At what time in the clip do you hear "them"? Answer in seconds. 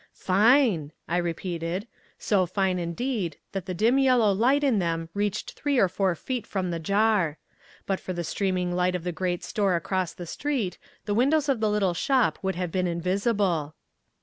4.79-5.09